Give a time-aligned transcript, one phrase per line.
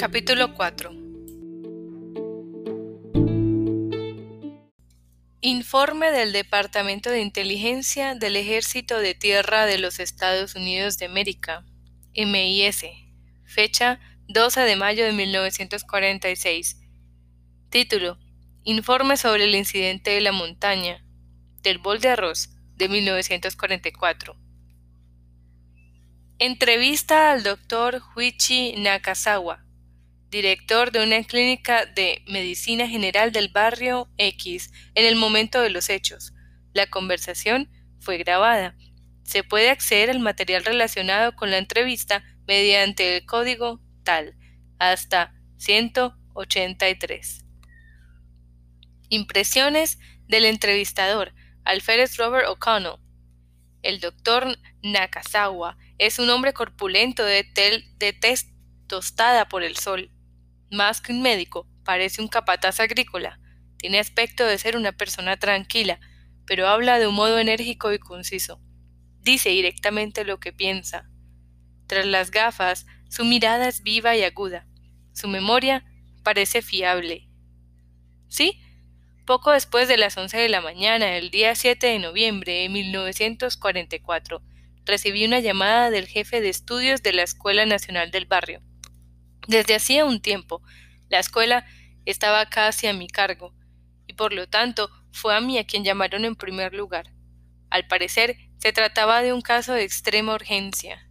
[0.00, 0.92] Capítulo 4
[5.42, 11.66] Informe del Departamento de Inteligencia del Ejército de Tierra de los Estados Unidos de América,
[12.16, 12.86] MIS,
[13.44, 16.80] fecha 12 de mayo de 1946.
[17.68, 18.18] Título:
[18.64, 21.04] Informe sobre el incidente de la montaña,
[21.62, 24.34] del bol de arroz, de 1944.
[26.38, 29.66] Entrevista al doctor Huichi Nakazawa,
[30.30, 35.90] director de una clínica de medicina general del barrio X en el momento de los
[35.90, 36.32] hechos.
[36.72, 38.76] La conversación fue grabada.
[39.24, 44.36] Se puede acceder al material relacionado con la entrevista mediante el código TAL
[44.78, 47.44] hasta 183.
[49.08, 51.34] Impresiones del entrevistador,
[51.64, 52.98] alférez Robert O'Connell.
[53.82, 57.44] El doctor Nakazawa es un hombre corpulento de,
[57.98, 58.52] de tez
[58.86, 60.10] tostada por el sol.
[60.70, 63.40] Más que un médico, parece un capataz agrícola.
[63.76, 65.98] Tiene aspecto de ser una persona tranquila,
[66.46, 68.60] pero habla de un modo enérgico y conciso.
[69.20, 71.10] Dice directamente lo que piensa.
[71.86, 74.66] Tras las gafas, su mirada es viva y aguda.
[75.12, 75.84] Su memoria
[76.22, 77.28] parece fiable.
[78.28, 78.60] Sí,
[79.26, 84.42] poco después de las once de la mañana el día 7 de noviembre de 1944,
[84.84, 88.62] recibí una llamada del jefe de estudios de la Escuela Nacional del Barrio.
[89.50, 90.62] Desde hacía un tiempo,
[91.08, 91.66] la escuela
[92.04, 93.52] estaba casi a mi cargo,
[94.06, 97.12] y por lo tanto fue a mí a quien llamaron en primer lugar.
[97.68, 101.10] Al parecer, se trataba de un caso de extrema urgencia.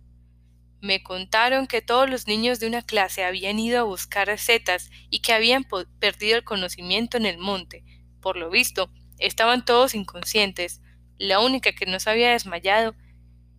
[0.80, 5.20] Me contaron que todos los niños de una clase habían ido a buscar setas y
[5.20, 5.66] que habían
[6.00, 7.84] perdido el conocimiento en el monte.
[8.22, 10.80] Por lo visto, estaban todos inconscientes.
[11.18, 12.96] La única que no se había desmayado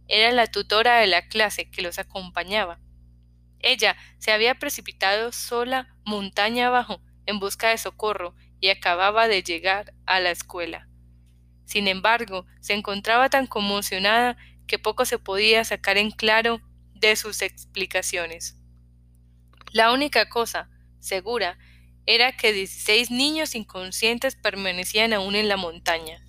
[0.09, 2.81] era la tutora de la clase que los acompañaba.
[3.61, 9.95] Ella se había precipitado sola montaña abajo en busca de socorro y acababa de llegar
[10.07, 10.89] a la escuela.
[11.65, 14.37] Sin embargo, se encontraba tan conmocionada
[14.67, 16.61] que poco se podía sacar en claro
[16.95, 18.57] de sus explicaciones.
[19.73, 20.69] La única cosa
[20.99, 21.59] segura
[22.07, 26.23] era que 16 niños inconscientes permanecían aún en la montaña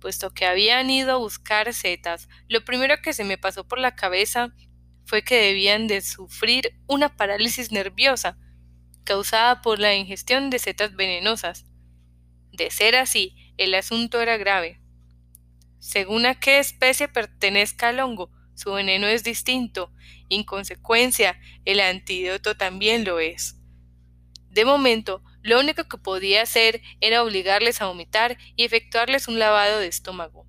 [0.00, 3.94] puesto que habían ido a buscar setas, lo primero que se me pasó por la
[3.94, 4.52] cabeza
[5.10, 8.38] fue que debían de sufrir una parálisis nerviosa
[9.02, 11.66] causada por la ingestión de setas venenosas.
[12.52, 14.80] De ser así, el asunto era grave.
[15.80, 19.92] Según a qué especie pertenezca al hongo, su veneno es distinto,
[20.28, 23.56] en consecuencia el antídoto también lo es.
[24.48, 29.80] De momento, lo único que podía hacer era obligarles a vomitar y efectuarles un lavado
[29.80, 30.46] de estómago.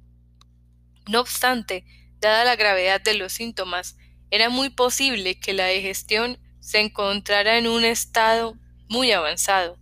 [1.09, 1.83] No obstante,
[2.19, 3.97] dada la gravedad de los síntomas,
[4.31, 8.57] era muy posible que la digestión se encontrara en un estado
[8.89, 9.77] muy avanzado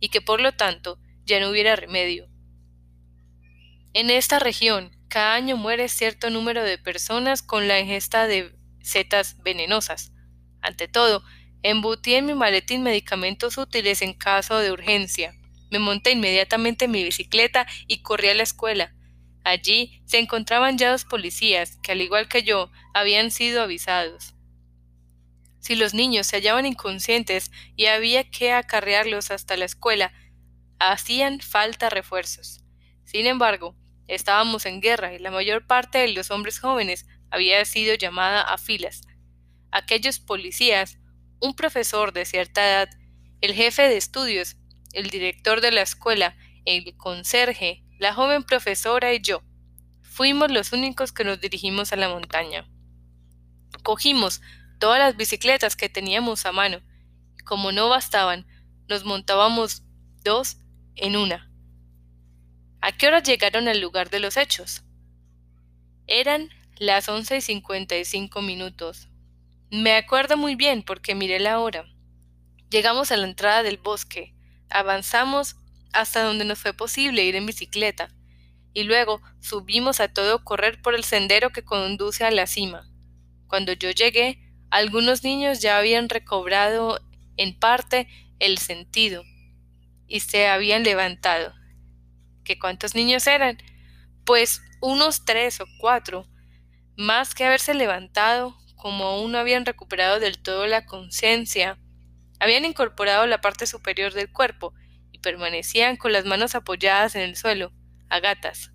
[0.00, 2.28] y que por lo tanto ya no hubiera remedio.
[3.92, 8.52] En esta región, cada año muere cierto número de personas con la ingesta de
[8.82, 10.12] setas venenosas.
[10.60, 11.22] Ante todo,
[11.62, 15.34] Embutí en mi maletín medicamentos útiles en caso de urgencia.
[15.70, 18.94] Me monté inmediatamente en mi bicicleta y corrí a la escuela.
[19.44, 24.34] Allí se encontraban ya dos policías, que al igual que yo, habían sido avisados.
[25.60, 30.12] Si los niños se hallaban inconscientes y había que acarrearlos hasta la escuela,
[30.78, 32.64] hacían falta refuerzos.
[33.04, 33.76] Sin embargo,
[34.08, 38.58] estábamos en guerra y la mayor parte de los hombres jóvenes había sido llamada a
[38.58, 39.02] filas.
[39.70, 40.98] Aquellos policías
[41.40, 42.90] un profesor de cierta edad,
[43.40, 44.56] el jefe de estudios,
[44.92, 49.42] el director de la escuela, el conserje, la joven profesora y yo.
[50.00, 52.66] Fuimos los únicos que nos dirigimos a la montaña.
[53.82, 54.40] Cogimos
[54.78, 56.80] todas las bicicletas que teníamos a mano.
[57.44, 58.46] Como no bastaban,
[58.88, 59.82] nos montábamos
[60.24, 60.56] dos
[60.96, 61.52] en una.
[62.80, 64.82] ¿A qué hora llegaron al lugar de los hechos?
[66.06, 66.48] Eran
[66.78, 69.10] las once y cincuenta y cinco minutos.
[69.70, 71.84] Me acuerdo muy bien porque miré la hora.
[72.70, 74.34] Llegamos a la entrada del bosque,
[74.70, 75.56] avanzamos
[75.92, 78.08] hasta donde nos fue posible ir en bicicleta,
[78.72, 82.88] y luego subimos a todo correr por el sendero que conduce a la cima.
[83.48, 84.38] Cuando yo llegué,
[84.70, 87.00] algunos niños ya habían recobrado
[87.36, 88.06] en parte
[88.38, 89.24] el sentido
[90.06, 91.52] y se habían levantado.
[92.44, 93.58] ¿Qué cuántos niños eran?
[94.24, 96.26] Pues unos tres o cuatro.
[96.96, 101.78] Más que haberse levantado, como aún no habían recuperado del todo la conciencia,
[102.38, 104.74] habían incorporado la parte superior del cuerpo
[105.20, 107.72] permanecían con las manos apoyadas en el suelo,
[108.08, 108.72] a gatas.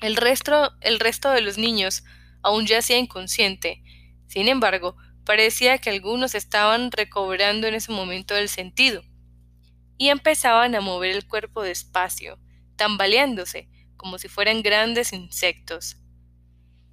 [0.00, 2.04] El resto, el resto de los niños
[2.42, 3.82] aún yacía inconsciente.
[4.26, 9.02] Sin embargo, parecía que algunos estaban recobrando en ese momento el sentido,
[9.98, 12.38] y empezaban a mover el cuerpo despacio,
[12.76, 15.96] tambaleándose, como si fueran grandes insectos.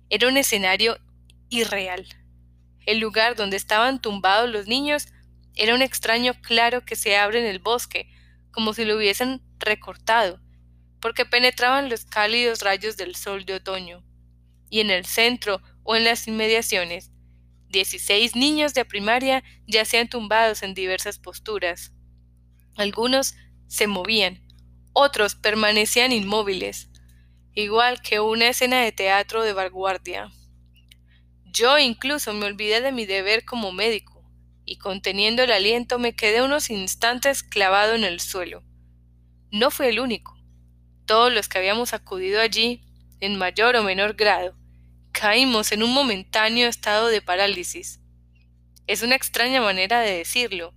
[0.10, 0.98] Era un escenario
[1.50, 2.08] irreal.
[2.86, 5.08] El lugar donde estaban tumbados los niños
[5.56, 8.10] era un extraño claro que se abre en el bosque,
[8.54, 10.40] como si lo hubiesen recortado,
[11.02, 14.06] porque penetraban los cálidos rayos del sol de otoño.
[14.70, 17.12] Y en el centro o en las inmediaciones,
[17.68, 21.92] dieciséis niños de primaria yacían tumbados en diversas posturas.
[22.76, 23.36] Algunos
[23.68, 24.42] se movían,
[24.94, 26.90] otros permanecían inmóviles,
[27.56, 30.32] igual que una escena de teatro de vanguardia.
[31.46, 34.13] Yo incluso me olvidé de mi deber como médico,
[34.66, 38.64] y conteniendo el aliento me quedé unos instantes clavado en el suelo.
[39.52, 40.38] No fue el único.
[41.06, 42.82] Todos los que habíamos acudido allí,
[43.20, 44.58] en mayor o menor grado,
[45.12, 48.00] caímos en un momentáneo estado de parálisis.
[48.88, 50.74] Es una extraña manera de decirlo,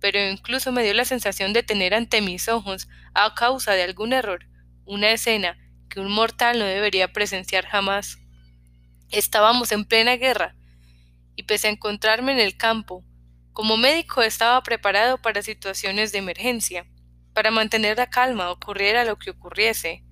[0.00, 4.12] pero incluso me dio la sensación de tener ante mis ojos, a causa de algún
[4.12, 4.46] error,
[4.84, 5.58] una escena
[5.88, 8.18] que un mortal no debería presenciar jamás.
[9.10, 10.56] Estábamos en plena guerra,
[11.36, 13.04] y pese a encontrarme en el campo,
[13.52, 16.86] como médico estaba preparado para situaciones de emergencia,
[17.34, 20.04] para mantener la calma ocurriera lo que ocurriese,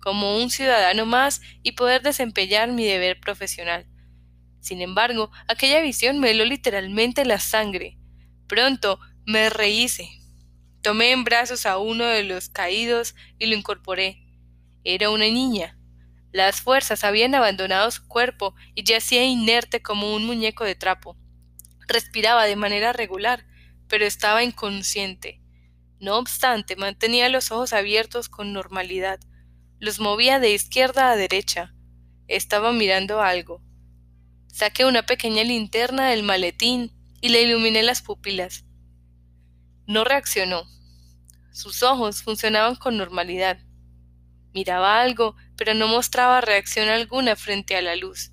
[0.00, 3.86] como un ciudadano más y poder desempeñar mi deber profesional.
[4.60, 7.98] Sin embargo, aquella visión me heló literalmente la sangre.
[8.46, 10.08] Pronto me rehice.
[10.82, 14.22] Tomé en brazos a uno de los caídos y lo incorporé.
[14.84, 15.78] Era una niña.
[16.32, 21.16] Las fuerzas habían abandonado su cuerpo y yacía inerte como un muñeco de trapo.
[21.86, 23.46] Respiraba de manera regular,
[23.88, 25.40] pero estaba inconsciente.
[26.00, 29.20] No obstante, mantenía los ojos abiertos con normalidad.
[29.78, 31.74] Los movía de izquierda a derecha.
[32.28, 33.62] Estaba mirando algo.
[34.48, 38.64] Saqué una pequeña linterna del maletín y le iluminé las pupilas.
[39.86, 40.64] No reaccionó.
[41.52, 43.58] Sus ojos funcionaban con normalidad.
[44.52, 48.32] Miraba algo, pero no mostraba reacción alguna frente a la luz.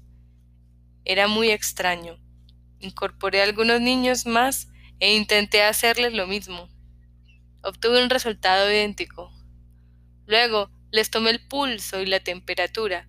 [1.06, 2.23] Era muy extraño.
[2.84, 4.68] Incorporé a algunos niños más
[5.00, 6.68] e intenté hacerles lo mismo.
[7.62, 9.32] Obtuve un resultado idéntico.
[10.26, 13.08] Luego les tomé el pulso y la temperatura.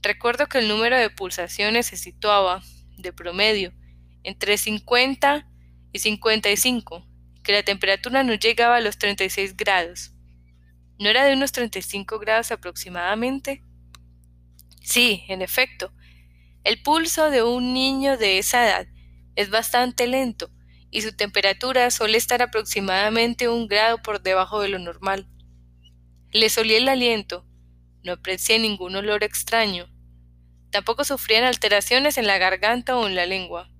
[0.00, 2.62] Recuerdo que el número de pulsaciones se situaba,
[2.96, 3.74] de promedio,
[4.22, 5.50] entre 50
[5.92, 7.06] y 55,
[7.42, 10.14] que la temperatura no llegaba a los 36 grados.
[10.98, 13.62] ¿No era de unos 35 grados aproximadamente?
[14.80, 15.92] Sí, en efecto.
[16.64, 18.93] El pulso de un niño de esa edad
[19.36, 20.50] es bastante lento
[20.90, 25.26] y su temperatura suele estar aproximadamente un grado por debajo de lo normal.
[26.30, 27.44] Le solía el aliento,
[28.04, 29.88] no aprecié ningún olor extraño.
[30.70, 33.70] Tampoco sufrían alteraciones en la garganta o en la lengua.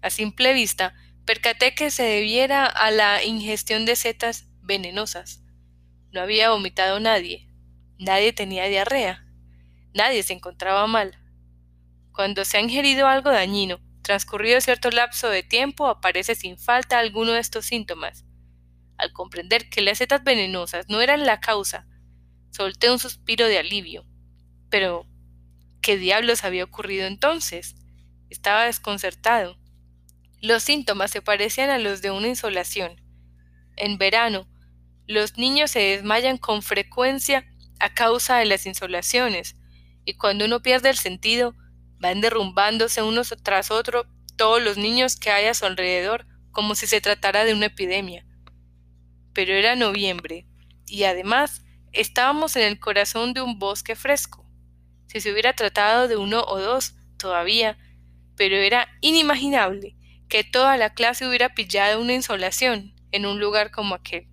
[0.00, 5.42] A simple vista, percaté que se debiera a la ingestión de setas venenosas.
[6.12, 7.48] No había vomitado nadie.
[7.98, 9.26] Nadie tenía diarrea.
[9.92, 11.18] Nadie se encontraba mal.
[12.12, 17.32] Cuando se ha ingerido algo dañino, transcurrido cierto lapso de tiempo, aparece sin falta alguno
[17.32, 18.24] de estos síntomas.
[18.96, 21.86] Al comprender que las setas venenosas no eran la causa,
[22.50, 24.06] solté un suspiro de alivio.
[24.70, 25.06] Pero,
[25.82, 27.76] ¿qué diablos había ocurrido entonces?
[28.30, 29.58] Estaba desconcertado.
[30.40, 33.02] Los síntomas se parecían a los de una insolación.
[33.76, 34.48] En verano,
[35.06, 37.46] los niños se desmayan con frecuencia
[37.78, 39.54] a causa de las insolaciones,
[40.06, 41.54] y cuando uno pierde el sentido,
[41.98, 46.86] van derrumbándose unos tras otro todos los niños que hay a su alrededor como si
[46.86, 48.24] se tratara de una epidemia.
[49.32, 50.46] Pero era noviembre,
[50.86, 51.62] y además
[51.92, 54.48] estábamos en el corazón de un bosque fresco.
[55.06, 57.78] Si se hubiera tratado de uno o dos, todavía,
[58.36, 59.96] pero era inimaginable
[60.28, 64.28] que toda la clase hubiera pillado una insolación en un lugar como aquel.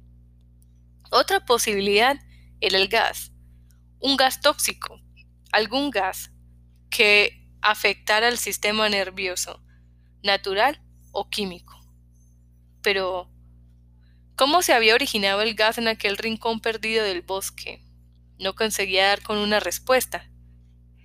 [1.12, 2.17] Otra posibilidad
[2.60, 3.31] era el gas,
[4.00, 5.00] un gas tóxico,
[5.51, 6.31] algún gas
[6.89, 9.60] que afectara al sistema nervioso,
[10.22, 10.79] natural
[11.12, 11.81] o químico.
[12.84, 13.27] Pero,
[14.36, 17.84] ¿cómo se había originado el gas en aquel rincón perdido del bosque?
[18.38, 20.29] No conseguía dar con una respuesta.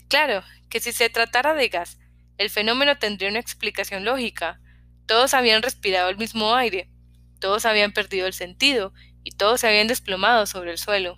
[0.08, 1.98] Claro, que si se tratara de gas,
[2.36, 4.60] el fenómeno tendría una explicación lógica.
[5.06, 6.90] Todos habían respirado el mismo aire,
[7.38, 8.92] todos habían perdido el sentido
[9.24, 11.16] y todos se habían desplomado sobre el suelo.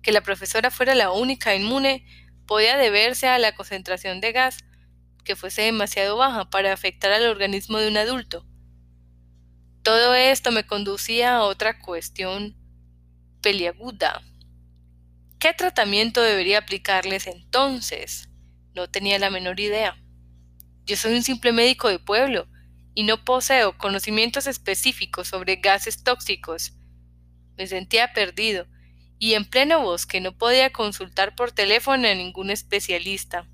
[0.00, 2.06] Que la profesora fuera la única inmune
[2.48, 4.64] podía deberse a la concentración de gas
[5.22, 8.44] que fuese demasiado baja para afectar al organismo de un adulto.
[9.82, 12.56] Todo esto me conducía a otra cuestión
[13.42, 14.22] peliaguda.
[15.38, 18.30] ¿Qué tratamiento debería aplicarles entonces?
[18.74, 20.02] No tenía la menor idea.
[20.86, 22.48] Yo soy un simple médico de pueblo
[22.94, 26.72] y no poseo conocimientos específicos sobre gases tóxicos.
[27.58, 28.66] Me sentía perdido
[29.18, 33.48] y en pleno bosque no podía consultar por teléfono a ningún especialista.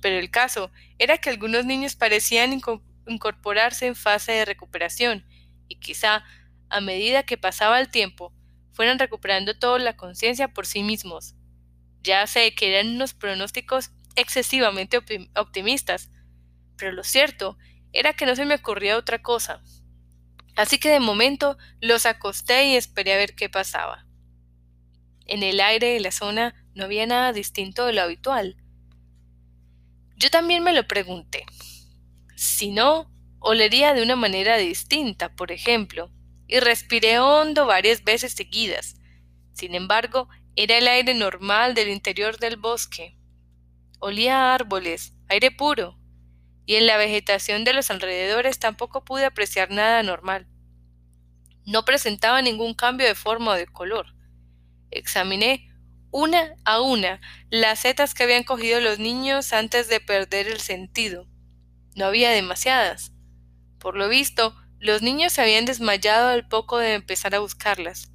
[0.00, 2.58] Pero el caso era que algunos niños parecían
[3.06, 5.26] incorporarse en fase de recuperación
[5.68, 6.24] y quizá,
[6.68, 8.32] a medida que pasaba el tiempo,
[8.72, 11.34] fueran recuperando toda la conciencia por sí mismos.
[12.02, 14.98] Ya sé que eran unos pronósticos excesivamente
[15.34, 16.10] optimistas,
[16.76, 17.58] pero lo cierto
[17.92, 19.62] era que no se me ocurría otra cosa.
[20.56, 24.05] Así que de momento los acosté y esperé a ver qué pasaba.
[25.26, 28.56] En el aire de la zona no había nada distinto de lo habitual.
[30.16, 31.44] Yo también me lo pregunté.
[32.36, 36.10] Si no, olería de una manera distinta, por ejemplo,
[36.46, 38.96] y respiré hondo varias veces seguidas.
[39.52, 43.16] Sin embargo, era el aire normal del interior del bosque.
[43.98, 45.98] Olía a árboles, aire puro,
[46.66, 50.46] y en la vegetación de los alrededores tampoco pude apreciar nada normal.
[51.64, 54.15] No presentaba ningún cambio de forma o de color.
[54.90, 55.68] Examiné
[56.10, 61.26] una a una las setas que habían cogido los niños antes de perder el sentido.
[61.94, 63.12] No había demasiadas.
[63.78, 68.12] Por lo visto, los niños se habían desmayado al poco de empezar a buscarlas.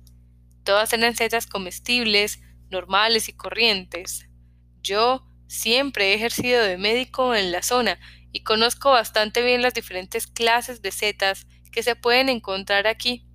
[0.63, 4.27] Todas eran setas comestibles, normales y corrientes.
[4.81, 7.99] Yo siempre he ejercido de médico en la zona
[8.31, 13.27] y conozco bastante bien las diferentes clases de setas que se pueden encontrar aquí.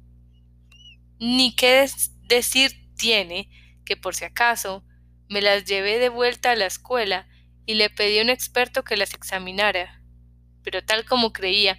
[1.18, 1.88] Ni qué
[2.28, 3.48] decir tiene
[3.84, 4.84] que por si acaso
[5.28, 7.28] me las llevé de vuelta a la escuela
[7.66, 10.02] y le pedí a un experto que las examinara.
[10.62, 11.78] Pero tal como creía,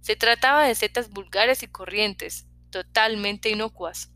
[0.00, 4.10] se trataba de setas vulgares y corrientes, totalmente inocuas.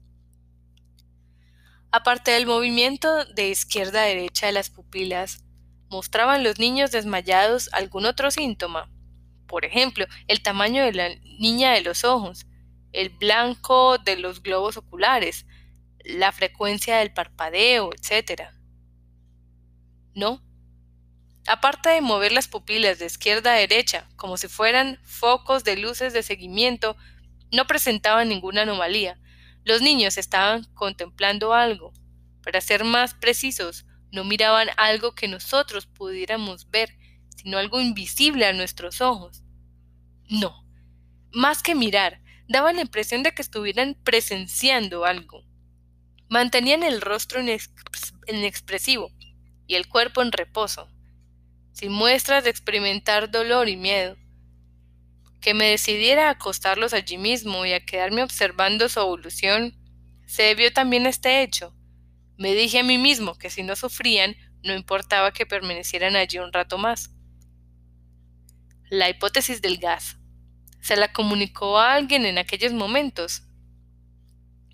[1.90, 5.44] Aparte del movimiento de izquierda a derecha de las pupilas,
[5.90, 8.90] ¿mostraban los niños desmayados algún otro síntoma?
[9.46, 12.46] Por ejemplo, el tamaño de la niña de los ojos,
[12.92, 15.44] el blanco de los globos oculares,
[16.04, 18.50] la frecuencia del parpadeo, etc.
[20.14, 20.42] No,
[21.46, 26.12] Aparte de mover las pupilas de izquierda a derecha, como si fueran focos de luces
[26.12, 26.96] de seguimiento,
[27.50, 29.18] no presentaban ninguna anomalía.
[29.64, 31.92] Los niños estaban contemplando algo.
[32.44, 36.96] Para ser más precisos, no miraban algo que nosotros pudiéramos ver,
[37.36, 39.42] sino algo invisible a nuestros ojos.
[40.28, 40.64] No,
[41.32, 45.44] más que mirar, daban la impresión de que estuvieran presenciando algo.
[46.32, 47.42] Mantenían el rostro
[48.26, 49.12] inexpresivo
[49.66, 50.88] y el cuerpo en reposo
[51.72, 54.16] sin muestras de experimentar dolor y miedo.
[55.42, 59.76] Que me decidiera a acostarlos allí mismo y a quedarme observando su evolución,
[60.24, 61.76] se debió también a este hecho.
[62.38, 64.34] Me dije a mí mismo que si no sufrían,
[64.64, 67.10] no importaba que permanecieran allí un rato más.
[68.88, 70.16] La hipótesis del gas.
[70.80, 73.42] ¿Se la comunicó a alguien en aquellos momentos?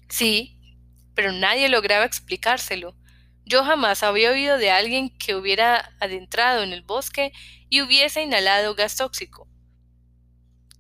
[0.09, 0.58] Sí,
[1.19, 2.95] pero nadie lograba explicárselo.
[3.45, 7.33] Yo jamás había oído de alguien que hubiera adentrado en el bosque
[7.69, 9.49] y hubiese inhalado gas tóxico.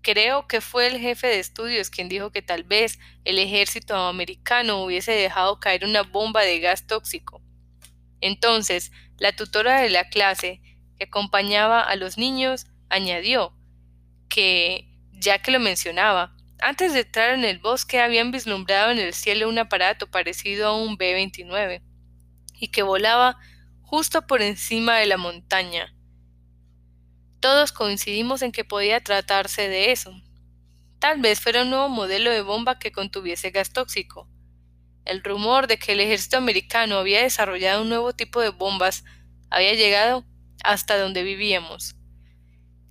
[0.00, 4.84] Creo que fue el jefe de estudios quien dijo que tal vez el ejército americano
[4.84, 7.42] hubiese dejado caer una bomba de gas tóxico.
[8.20, 10.60] Entonces, la tutora de la clase,
[10.98, 13.58] que acompañaba a los niños, añadió
[14.28, 19.14] que, ya que lo mencionaba, antes de entrar en el bosque habían vislumbrado en el
[19.14, 21.82] cielo un aparato parecido a un B-29
[22.58, 23.38] y que volaba
[23.82, 25.94] justo por encima de la montaña.
[27.40, 30.12] Todos coincidimos en que podía tratarse de eso.
[30.98, 34.28] Tal vez fuera un nuevo modelo de bomba que contuviese gas tóxico.
[35.04, 39.04] El rumor de que el ejército americano había desarrollado un nuevo tipo de bombas
[39.50, 40.26] había llegado
[40.64, 41.94] hasta donde vivíamos.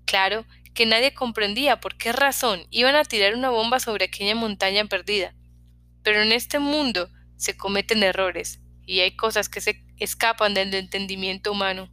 [0.06, 0.46] Claro
[0.78, 5.34] que nadie comprendía por qué razón iban a tirar una bomba sobre aquella montaña perdida.
[6.04, 11.52] Pero en este mundo se cometen errores, y hay cosas que se escapan del entendimiento
[11.52, 11.90] humano.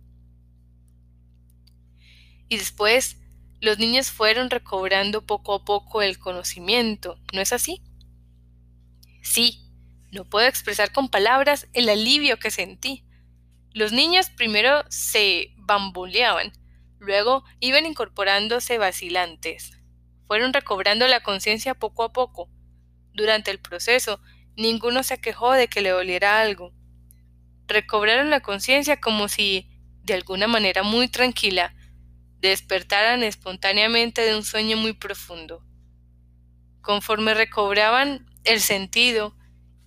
[2.50, 3.17] Y después,
[3.62, 7.81] los niños fueron recobrando poco a poco el conocimiento, ¿no es así?
[9.23, 9.67] Sí,
[10.12, 13.03] no puedo expresar con palabras el alivio que sentí.
[13.73, 16.53] Los niños primero se bamboleaban,
[17.05, 19.79] luego iban incorporándose vacilantes.
[20.27, 22.51] Fueron recobrando la conciencia poco a poco.
[23.13, 24.21] Durante el proceso,
[24.57, 26.73] ninguno se quejó de que le doliera algo
[27.67, 29.69] recobraron la conciencia como si,
[30.03, 31.75] de alguna manera muy tranquila,
[32.41, 35.65] despertaran espontáneamente de un sueño muy profundo.
[36.83, 39.35] Conforme recobraban el sentido,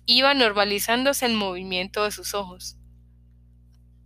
[0.06, 2.76] iba normalizándose el movimiento de sus ojos.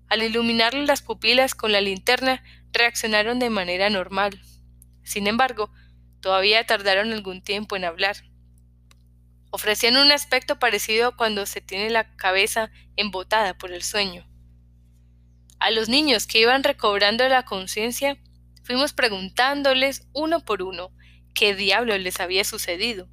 [0.08, 4.40] Al iluminarle las pupilas con la linterna, reaccionaron de manera normal.
[5.02, 5.70] Sin embargo,
[6.20, 8.16] todavía tardaron algún tiempo en hablar.
[9.50, 14.26] Ofrecían un aspecto parecido a cuando se tiene la cabeza embotada por el sueño.
[15.58, 18.16] A los niños que iban recobrando la conciencia,
[18.64, 20.90] fuimos preguntándoles uno por uno
[21.34, 23.08] qué diablo les había sucedido.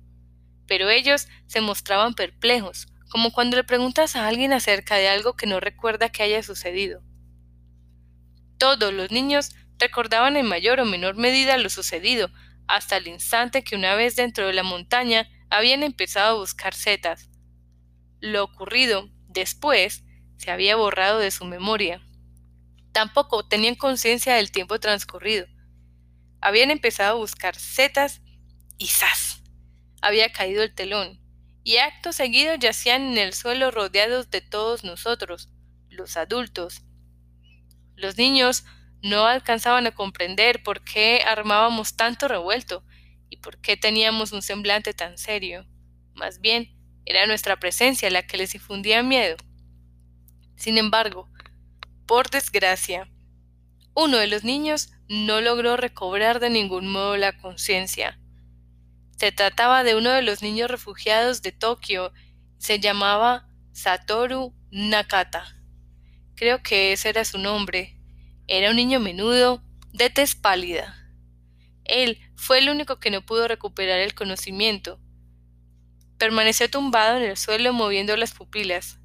[0.65, 5.47] Pero ellos se mostraban perplejos, como cuando le preguntas a alguien acerca de algo que
[5.47, 7.03] no recuerda que haya sucedido.
[8.59, 12.29] Todos los niños recordaban en mayor o menor medida lo sucedido,
[12.67, 17.29] hasta el instante que una vez dentro de la montaña habían empezado a buscar setas.
[18.19, 20.03] Lo ocurrido después
[20.37, 22.01] se había borrado de su memoria.
[22.91, 25.47] Tampoco tenían conciencia del tiempo transcurrido.
[26.41, 28.21] Habían empezado a buscar setas
[28.77, 29.41] y ¡zas!
[30.01, 31.21] Había caído el telón,
[31.63, 35.49] y acto seguido yacían en el suelo rodeados de todos nosotros,
[35.89, 36.83] los adultos.
[37.99, 38.63] Los niños
[39.01, 42.83] no alcanzaban a comprender por qué armábamos tanto revuelto
[43.29, 45.65] y por qué teníamos un semblante tan serio.
[46.13, 46.75] Más bien,
[47.05, 49.35] era nuestra presencia la que les infundía miedo.
[50.55, 51.29] Sin embargo,
[52.05, 53.09] por desgracia,
[53.95, 58.17] uno de los niños no logró recobrar de ningún modo la conciencia.
[59.17, 62.13] Se trataba de uno de los niños refugiados de Tokio,
[62.57, 65.58] se llamaba Satoru Nakata.
[66.39, 67.99] Creo que ese era su nombre,
[68.47, 70.95] era un niño menudo, de tez pálida.
[71.83, 75.01] Él fue el único que no pudo recuperar el conocimiento.
[76.17, 79.01] Permaneció tumbado en el suelo moviendo las pupilas.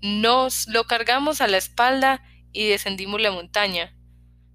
[0.00, 3.98] Nos lo cargamos a la espalda y descendimos la montaña.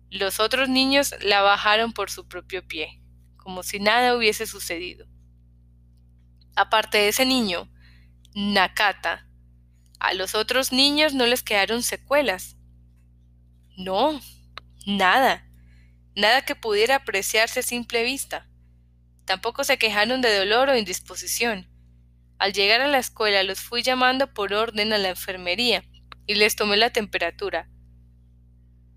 [0.09, 3.01] Los otros niños la bajaron por su propio pie,
[3.35, 5.05] como si nada hubiese sucedido.
[6.55, 7.69] Aparte de ese niño,
[8.33, 9.27] Nakata,
[10.03, 12.57] a los otros niños no les quedaron secuelas.
[13.77, 14.19] No,
[14.85, 15.49] nada,
[16.13, 18.49] nada que pudiera apreciarse a simple vista.
[19.23, 21.69] Tampoco se quejaron de dolor o indisposición.
[22.37, 25.85] Al llegar a la escuela los fui llamando por orden a la enfermería
[26.27, 27.69] y les tomé la temperatura.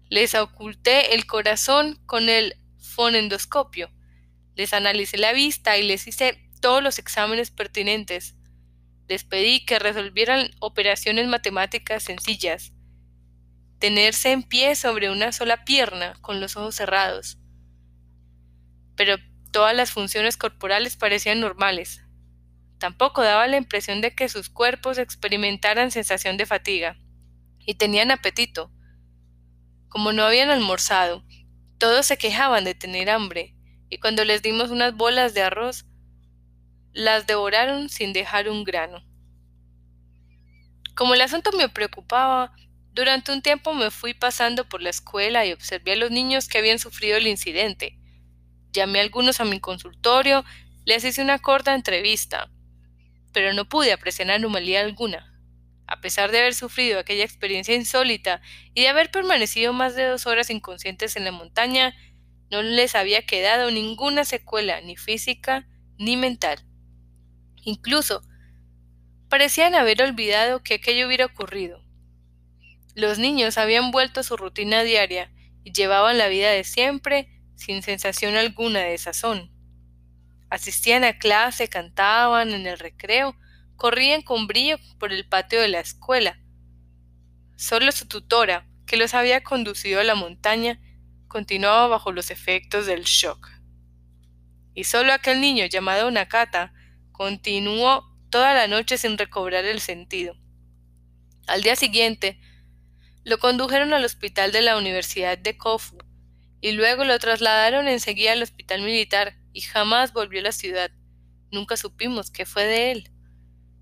[0.08, 3.92] Les oculté el corazón con el fonendoscopio.
[4.56, 8.34] Les analicé la vista y les hice todos los exámenes pertinentes.
[9.08, 12.72] Les pedí que resolvieran operaciones matemáticas sencillas
[13.78, 17.38] tenerse en pie sobre una sola pierna con los ojos cerrados.
[18.96, 19.16] Pero
[19.52, 22.02] todas las funciones corporales parecían normales.
[22.78, 26.98] Tampoco daba la impresión de que sus cuerpos experimentaran sensación de fatiga.
[27.60, 28.70] Y tenían apetito.
[29.88, 31.24] Como no habían almorzado,
[31.78, 33.54] todos se quejaban de tener hambre,
[33.88, 35.84] y cuando les dimos unas bolas de arroz,
[36.96, 39.04] las devoraron sin dejar un grano.
[40.94, 42.56] Como el asunto me preocupaba,
[42.94, 46.56] durante un tiempo me fui pasando por la escuela y observé a los niños que
[46.56, 47.98] habían sufrido el incidente.
[48.72, 50.42] Llamé a algunos a mi consultorio,
[50.86, 52.50] les hice una corta entrevista,
[53.34, 55.34] pero no pude apreciar anomalía alguna.
[55.86, 58.40] A pesar de haber sufrido aquella experiencia insólita
[58.72, 61.94] y de haber permanecido más de dos horas inconscientes en la montaña,
[62.50, 66.64] no les había quedado ninguna secuela ni física ni mental.
[67.66, 68.22] Incluso
[69.28, 71.82] parecían haber olvidado que aquello hubiera ocurrido.
[72.94, 75.32] Los niños habían vuelto a su rutina diaria
[75.64, 79.50] y llevaban la vida de siempre sin sensación alguna de sazón.
[80.48, 83.36] Asistían a clase, cantaban en el recreo,
[83.74, 86.38] corrían con brillo por el patio de la escuela.
[87.56, 90.80] Solo su tutora, que los había conducido a la montaña,
[91.26, 93.50] continuaba bajo los efectos del shock.
[94.72, 96.72] Y solo aquel niño llamado Nakata
[97.16, 100.36] continuó toda la noche sin recobrar el sentido.
[101.46, 102.38] Al día siguiente,
[103.24, 105.96] lo condujeron al hospital de la Universidad de Kofu
[106.60, 110.90] y luego lo trasladaron enseguida al hospital militar y jamás volvió a la ciudad.
[111.50, 113.10] Nunca supimos qué fue de él.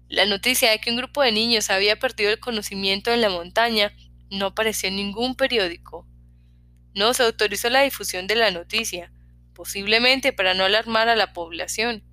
[0.08, 3.92] La noticia de que un grupo de niños había perdido el conocimiento en la montaña
[4.30, 6.06] no apareció en ningún periódico.
[6.94, 9.12] No se autorizó la difusión de la noticia,
[9.54, 12.04] posiblemente para no alarmar a la población.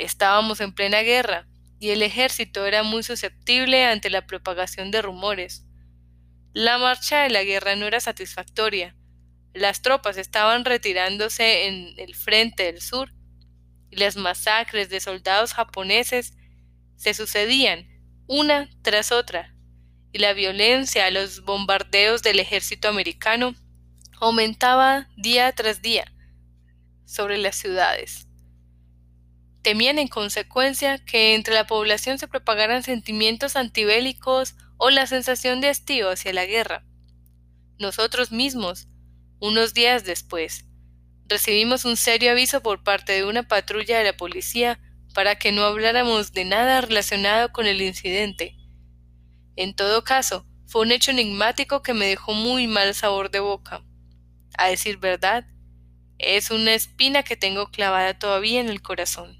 [0.00, 1.46] Estábamos en plena guerra,
[1.78, 5.64] y el ejército era muy susceptible ante la propagación de rumores.
[6.52, 8.96] La marcha de la guerra no era satisfactoria.
[9.54, 13.12] Las tropas estaban retirándose en el frente del sur
[13.90, 16.34] y las masacres de soldados japoneses
[16.96, 17.88] se sucedían
[18.26, 19.54] una tras otra
[20.12, 23.54] y la violencia a los bombardeos del ejército americano
[24.20, 26.04] aumentaba día tras día
[27.04, 28.29] sobre las ciudades.
[29.62, 35.68] Temían en consecuencia que entre la población se propagaran sentimientos antibélicos o la sensación de
[35.68, 36.84] hastío hacia la guerra.
[37.78, 38.88] Nosotros mismos,
[39.38, 40.64] unos días después,
[41.26, 44.80] recibimos un serio aviso por parte de una patrulla de la policía
[45.14, 48.56] para que no habláramos de nada relacionado con el incidente.
[49.56, 53.84] En todo caso, fue un hecho enigmático que me dejó muy mal sabor de boca.
[54.56, 55.46] A decir verdad,
[56.18, 59.39] es una espina que tengo clavada todavía en el corazón.